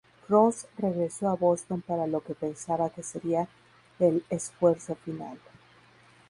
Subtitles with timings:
[0.29, 3.47] Ross regresó a Boston para lo que pensaba que sería
[3.99, 5.37] el esfuerzo final.